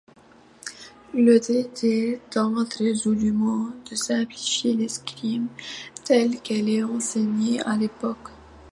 [1.13, 5.47] Le traité tente résolument de simplifier l'escrime
[6.03, 8.29] telle qu'elle est enseignée à l'époque.